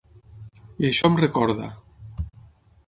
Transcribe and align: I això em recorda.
I 0.83 0.89
això 0.89 1.11
em 1.11 1.21
recorda. 1.21 1.71